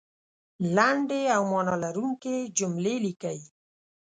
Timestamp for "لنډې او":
0.75-1.41